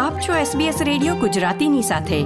આપ 0.00 0.20
છો 0.20 0.58
SBS 0.58 0.84
radio 0.84 1.14
ગુજરાતીની 1.14 1.82
સાથે. 1.82 2.22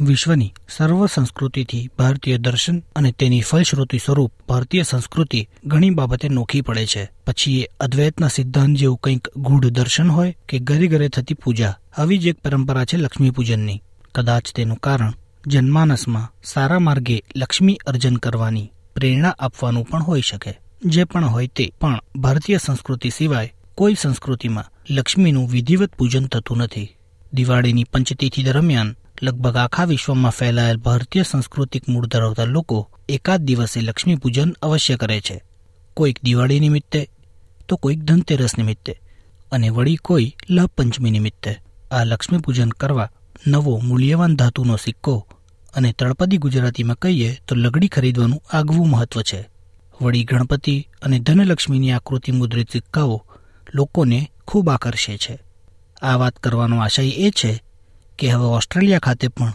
વિશ્વની 0.00 0.52
સર્વ 0.68 1.06
સંસ્કૃતિથી 1.06 1.88
ભારતીય 1.98 2.38
દર્શન 2.38 2.82
અને 2.96 3.12
તેની 3.12 3.40
ફલશ્રુતિ 3.40 3.98
સ્વરૂપ 3.98 4.32
ભારતીય 4.48 4.82
સંસ્કૃતિ 4.82 5.48
ઘણી 5.66 5.90
બાબતે 5.90 6.28
નોખી 6.28 6.60
પડે 6.60 6.86
છે. 6.86 7.10
પછી 7.26 7.60
એ 7.60 7.64
અદ્વૈતના 7.80 8.28
સિદ્ધાંત 8.28 8.76
જેવું 8.76 8.98
કંઈક 8.98 9.28
ગૂઢ 9.36 9.66
દર્શન 9.66 10.08
હોય 10.08 10.36
કે 10.48 10.58
ઘરે 10.58 10.86
ઘરે 10.86 11.08
થતી 11.08 11.34
પૂજા. 11.34 11.76
આવી 11.98 12.18
જ 12.18 12.26
એક 12.26 12.40
પરંપરા 12.40 12.84
છે 12.84 12.96
લક્ષ્મી 12.96 13.30
પૂજનની. 13.30 13.82
કદાચ 14.14 14.52
તેનું 14.52 14.76
કારણ 14.76 15.12
જન્માનસમાં 15.46 16.32
સારા 16.44 16.78
માર્ગે 16.78 17.22
લક્ષ્મી 17.36 17.78
અર્જન 17.86 18.16
કરવાની 18.16 18.72
પ્રેરણા 18.94 19.36
આપવાનું 19.38 19.84
પણ 19.84 20.02
હોઈ 20.02 20.20
શકે. 20.20 20.60
જે 20.84 21.04
પણ 21.04 21.24
હોય 21.24 21.46
તે 21.46 21.72
પણ 21.80 22.00
ભારતીય 22.16 22.56
સંસ્કૃતિ 22.56 23.10
સિવાય 23.10 23.54
કોઈ 23.80 23.94
સંસ્કૃતિમાં 23.94 24.64
લક્ષ્મીનું 24.90 25.50
વિધિવત 25.50 25.94
પૂજન 25.94 26.26
થતું 26.26 26.56
નથી. 26.56 26.96
દિવાળીની 27.32 27.84
પંચતિથિ 27.84 28.42
દરમિયાન 28.42 28.96
લગભગ 29.22 29.56
આખા 29.56 29.84
વિશ્વમાં 29.84 30.32
ફેલાયેલ 30.32 30.76
ભારતીય 30.76 31.22
સાંસ્કૃતિક 31.22 31.88
મૂળ 31.88 32.06
ધરાવતા 32.06 32.44
લોકો 32.44 32.90
એકાદ 33.08 33.40
દિવસે 33.40 33.80
લક્ષ્મી 33.80 34.14
પૂજન 34.14 34.50
અવશ્ય 34.62 34.96
કરે 34.96 35.20
છે. 35.20 35.42
કોઈક 35.94 36.18
દિવાળી 36.22 36.60
નિમિત્તે 36.60 37.10
તો 37.68 37.76
કોઈક 37.76 37.98
ધનતેરસ 37.98 38.58
નિમિત્તે 38.58 39.00
અને 39.52 39.68
વળી 39.68 39.96
કોઈ 39.96 40.36
લાભ 40.50 40.68
પંચમી 40.68 41.10
નિમિત્તે. 41.10 41.62
આ 41.90 42.04
લક્ષ્મી 42.04 42.38
પૂજન 42.38 42.68
કરવા 42.68 43.10
નવો 43.46 43.80
મૂલ્યવાન 43.84 44.36
ધાતુનો 44.36 44.76
સિક્કો 44.76 45.26
અને 45.74 45.92
તળપદી 45.92 46.36
ગુજરાતીમાં 46.36 46.96
કહીએ 46.96 47.38
તો 47.48 47.54
લગડી 47.54 47.88
ખરીદવાનું 47.88 48.42
આગવું 48.52 48.90
મહત્વ 48.90 49.22
છે. 49.22 49.48
વળી 50.02 50.24
ગણપતિ 50.24 50.88
અને 51.02 51.18
ધનલક્ષ્મીની 51.18 51.92
આકૃતિ 51.92 52.32
મુદ્રિત 52.32 52.70
સિક્કાઓ 52.70 53.26
લોકોને 53.74 54.30
ખૂબ 54.48 54.70
આકર્ષે 54.70 55.16
છે. 55.16 55.38
આ 56.02 56.16
વાત 56.16 56.36
કરવાનો 56.36 56.80
આશય 56.80 57.08
એ 57.08 57.30
છે 57.30 57.62
કે 58.18 58.28
હવે 58.28 58.44
ઓસ્ટ્રેલિયા 58.44 58.98
ખાતે 58.98 59.28
પણ 59.28 59.52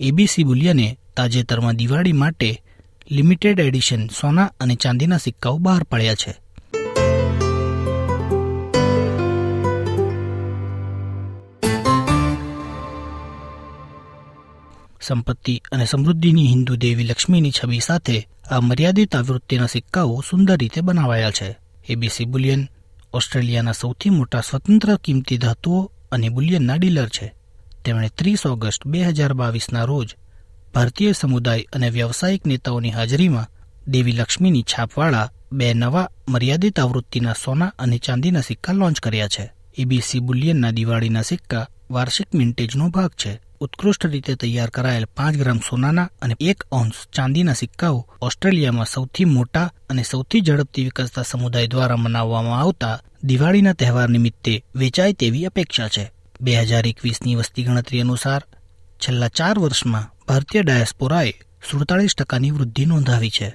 એબીસી 0.00 0.44
બુલિયને 0.44 0.98
તાજેતરમાં 1.16 1.76
દિવાળી 1.76 2.12
માટે 2.12 2.62
લિમિટેડ 3.10 3.60
એડિશન 3.60 4.06
સોના 4.06 4.52
અને 4.60 4.74
ચાંદીના 4.74 5.16
સિક્કાઓ 5.16 5.58
બહાર 5.58 5.82
પાડ્યા 5.82 6.14
છે. 6.14 6.34
સંપત્તિ 15.00 15.62
અને 15.72 15.84
સમૃદ્ધિની 15.84 16.48
હિન્દુ 16.48 16.76
દેવી 16.76 17.04
લક્ષ્મીની 17.04 17.50
છબી 17.50 17.80
સાથે 17.80 18.28
આ 18.50 18.60
મર્યાદિત 18.60 19.16
આવૃત્તિના 19.16 19.66
સિક્કાઓ 19.66 20.20
સુંદર 20.30 20.56
રીતે 20.56 20.80
બનાવાયા 20.80 21.30
છે. 21.30 21.56
એબીસી 21.88 22.24
બુલિયન 22.24 22.68
ઓસ્ટ્રેલિયાના 23.12 23.72
સૌથી 23.72 24.10
મોટા 24.10 24.40
સ્વતંત્ર 24.40 24.96
કિંમતી 24.96 25.38
ધાતુઓ 25.38 25.92
અને 26.12 26.28
બુલિયનના 26.28 26.74
ડીલર 26.74 27.08
છે. 27.08 27.34
તેમણે 27.84 28.08
ત્રીસ 28.08 28.46
ઓગસ્ટ 28.46 28.86
બે 28.86 29.04
હજાર 29.04 29.32
બાવીસના 29.32 29.84
રોજ 29.84 30.16
ભારતીય 30.74 31.12
સમુદાય 31.12 31.66
અને 31.72 31.90
વ્યવસાયિક 31.90 32.46
નેતાઓની 32.46 32.90
હાજરીમાં 32.90 33.46
દેવી 33.88 34.12
લક્ષ્મીની 34.12 34.62
છાપવાળા 34.62 35.30
બે 35.52 35.74
નવા 35.74 36.10
મર્યાદિત 36.28 36.80
આવૃત્તિના 36.80 37.32
સોના 37.32 37.72
અને 37.78 37.98
ચાંદીના 37.98 38.40
સિક્કા 38.40 38.72
લોન્ચ 38.72 39.00
કર્યા 39.00 39.28
છે. 39.28 39.52
ઈબીસી 39.78 40.20
બુલિયનના 40.20 40.70
દિવાળીના 40.70 41.22
સિક્કા 41.22 41.66
વાર્ષિક 41.90 42.34
મિન્ટેજનો 42.34 42.88
ભાગ 42.88 43.10
છે. 43.10 43.40
ઉત્કૃષ્ટ 43.60 44.04
રીતે 44.04 44.36
તૈયાર 44.36 44.70
કરાયેલ 44.70 45.06
પાંચ 45.16 45.36
ગ્રામ 45.36 45.58
સોનાના 45.70 46.10
અને 46.22 46.34
એક 46.40 46.64
ઓન્સ 46.72 46.94
ચાંદીના 47.16 47.52
સિક્કાઓ 47.52 48.06
ઓસ્ટ્રેલિયામાં 48.20 48.86
સૌથી 48.86 49.24
મોટા 49.24 49.72
અને 49.90 50.02
સૌથી 50.02 50.40
ઝડપથી 50.40 50.84
વિકસતા 50.84 51.22
સમુદાય 51.22 51.66
દ્વારા 51.66 51.96
મનાવવામાં 51.96 52.60
આવતા 52.60 53.00
દિવાળીના 53.24 53.72
તહેવાર 53.72 54.08
નિમિત્તે 54.08 54.64
વેચાય 54.76 55.12
તેવી 55.12 55.44
અપેક્ષા 55.46 55.88
છે. 55.88 56.12
બે 56.40 56.56
હજાર 56.56 56.86
એકવીસની 56.86 57.34
વસ્તી 57.34 57.62
ગણતરી 57.62 58.00
અનુસાર 58.00 58.42
છેલ્લા 59.02 59.28
ચાર 59.28 59.58
વર્ષમાં 59.58 60.10
ભારતીય 60.28 60.62
ડાયસ્પોરાએ 60.62 61.32
સુડતાલીસ 61.70 62.14
ટકાની 62.14 62.50
વૃદ્ધિ 62.50 62.86
નોંધાવી 62.86 63.30
છે. 63.30 63.54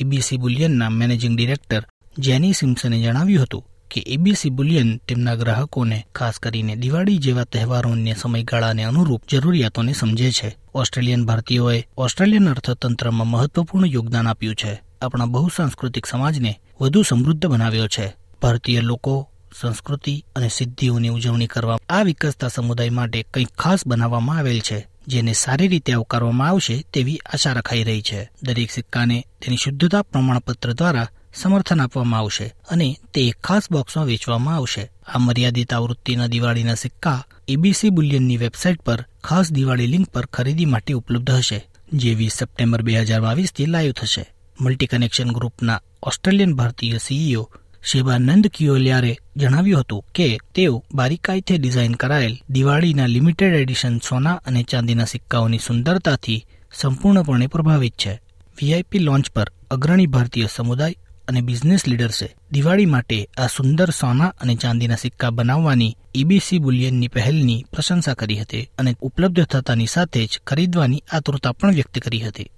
ઈબીસી 0.00 0.36
બુલિયનના 0.36 0.90
મેનેજિંગ 0.90 1.36
ડિરેક્ટર 1.36 1.82
જેની 2.18 2.52
સિમ્સને 2.52 3.02
જણાવ્યું 3.02 3.42
હતું 3.42 3.64
કે 3.90 4.04
એબીસી 4.06 4.50
બુલિયન 4.50 4.96
તેમના 4.96 5.34
ગ્રાહકોને, 5.34 6.06
ખાસ 6.14 6.38
કરીને 6.38 6.76
દિવાળી 6.76 7.18
જેવા 7.18 7.44
તહેવારોને 7.44 8.14
સમયગાળાને 8.14 8.84
અનુરૂપ 8.84 9.22
જરૂરિયાતોને 9.30 9.92
સમજે 9.92 10.30
છે. 10.32 10.56
ઓસ્ટ્રેલિયન 10.74 11.26
ભારતીયોએ 11.26 11.86
ઓસ્ટ્રેલિયન 11.96 12.50
અર્થતંત્રમાં 12.50 13.26
મહત્વપૂર્ણ 13.26 13.86
યોગદાન 13.86 14.28
આપ્યું 14.28 14.54
છે. 14.54 14.82
આપણા 15.02 15.24
બહુસાંસ્કૃતિક 15.24 16.06
સમાજને 16.06 16.60
વધુ 16.80 17.02
સમૃદ્ધ 17.02 17.46
બનાવ્યો 17.46 17.88
છે. 17.88 18.16
ભારતીય 18.42 18.80
લોકો, 18.80 19.28
સંસ્કૃતિ 19.60 20.24
અને 20.36 20.48
સિદ્ધિઓની 20.48 21.08
ઉજવણી 21.08 21.46
કરવા, 21.46 21.78
આ 21.88 22.02
વિકસતા 22.02 22.48
સમુદાય 22.48 22.90
માટે 22.90 23.22
કંઈક 23.22 23.48
ખાસ 23.48 23.86
બનાવવામાં 23.86 24.38
આવેલ 24.38 24.60
છે, 24.60 24.86
જેને 25.08 25.32
સારી 25.32 25.68
રીતે 25.68 25.92
આવકારવામાં 25.92 26.48
આવશે 26.48 26.84
તેવી 26.92 27.20
આશા 27.32 27.52
રખાઈ 27.52 27.84
રહી 27.84 28.02
છે. 28.02 28.30
દરેક 28.42 28.70
સિક્કાને 28.70 29.26
તેની 29.42 29.56
શુદ્ધતા 29.56 30.02
પ્રમાણપત્ર 30.02 30.72
દ્વારા 30.72 31.08
સમર્થન 31.36 31.80
આપવામાં 31.80 32.20
આવશે 32.20 32.46
અને 32.70 32.88
તે 33.14 33.20
એક 33.28 33.38
ખાસ 33.40 33.64
બોક્સમાં 33.70 34.06
વેચવામાં 34.06 34.56
આવશે. 34.56 34.84
આ 35.06 35.18
મર્યાદિત 35.18 35.72
આવૃત્તિના 35.72 36.26
દિવાળીના 36.26 36.74
સિક્કા 36.74 37.20
એબીસી 37.48 37.90
બુલિયનની 37.90 38.36
વેબસાઇટ 38.36 38.80
પર 38.82 39.00
ખાસ 39.24 39.52
દિવાળી 39.52 39.86
લિંક 39.86 40.08
પર 40.08 40.26
ખરીદી 40.26 40.64
માટે 40.64 40.92
ઉપલબ્ધ 40.92 41.30
હશે, 41.32 41.58
જે 41.92 42.14
વીસ 42.14 42.34
સપ્ટેમ્બર 42.34 42.82
બે 42.82 42.98
હજાર 43.00 43.20
બાવીસથી 43.20 43.66
લાઈવ 43.66 43.92
થશે. 43.92 44.24
મલ્ટી 44.60 44.86
કનેક્શન 44.86 45.30
ગ્રુપના 45.32 45.80
ઓસ્ટ્રેલિયન 46.02 46.52
ભારતીય 46.54 46.98
સીઈઓ 46.98 47.42
શિવાનંદ 47.84 48.46
કિયોલિયારે 48.46 49.12
જણાવ્યું 49.36 49.80
હતું 49.80 50.04
કે 50.14 50.26
તેઓ 50.54 50.84
બારીકાઈથી 50.94 51.58
ડિઝાઇન 51.58 51.94
કરાયેલ 51.94 52.36
દિવાળીના 52.50 53.06
લિમિટેડ 53.06 53.54
એડિશન 53.54 53.98
સોના 53.98 54.40
અને 54.46 54.62
ચાંદીના 54.62 55.04
સિક્કાઓની 55.04 55.58
સુંદરતાથી 55.58 56.44
સંપૂર્ણપણે 56.74 57.46
પ્રભાવિત 57.46 57.96
છે. 57.96 58.20
વીઆઈપી 58.58 58.98
લોન્ચ 58.98 59.30
પર 59.30 59.48
અગ્રણી 59.70 60.06
ભારતીય 60.06 60.48
સમુદાય 60.56 60.94
અને 61.28 61.40
બિઝનેસ 61.40 61.88
લીડર્સે 61.88 62.36
દિવાળી 62.52 62.86
માટે 62.86 63.28
આ 63.38 63.46
સુંદર 63.46 63.90
સોના 63.90 64.32
અને 64.40 64.54
ચાંદીના 64.54 64.96
સિક્કા 64.96 65.30
બનાવવાની 65.30 65.96
ઈબીસી 66.14 66.58
બુલિયનની 66.58 67.08
પહેલની 67.08 67.64
પ્રશંસા 67.72 68.14
કરી 68.14 68.36
હતી 68.36 68.70
અને 68.78 68.96
ઉપલબ્ધ 69.00 69.46
થતાની 69.46 69.86
સાથે 69.86 70.26
જ 70.26 70.40
ખરીદવાની 70.46 71.02
આતુરતા 71.12 71.52
પણ 71.52 71.74
વ્યક્ત 71.74 71.98
કરી 71.98 72.20
હતી. 72.20 72.50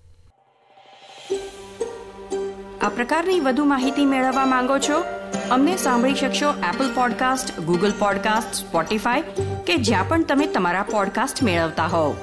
આ 2.82 2.88
પ્રકારની 2.88 3.40
વધુ 3.40 3.64
માહિતી 3.64 4.06
મેળવવા 4.06 4.46
માંગો 4.46 4.78
છો? 4.78 5.04
અમને 5.50 5.76
સાંભળી 5.76 6.14
શકશો 6.14 6.54
Apple 6.74 6.94
podcast 6.94 7.60
Google 7.60 7.92
podcast 7.98 8.54
Spotify 8.54 9.22
કે 9.66 9.76
જ્યાં 9.76 10.08
પણ 10.08 10.24
તમે 10.24 10.46
તમારા 10.46 10.82
પોડકાસ્ટ 10.82 11.42
મેળવતા 11.42 11.86
હોવ. 11.86 12.16